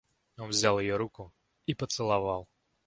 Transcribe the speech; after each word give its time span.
Он 0.39 0.49
взял 0.49 0.79
ее 0.79 0.95
руку 0.97 1.31
и 1.67 1.75
поцеловал. 1.75 2.49